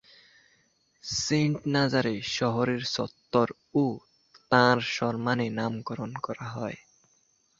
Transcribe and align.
Saint 1.03 1.59
Nazaire 1.67 2.15
শহরের 2.31 2.81
চত্বরও 2.91 3.85
তাঁর 4.51 4.77
সম্মানে 4.91 5.47
নামকরণ 5.49 6.11
করা 6.21 6.45
হয়। 6.49 6.77